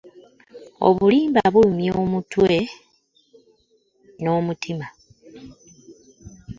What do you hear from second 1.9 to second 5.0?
okutwe n'omutima.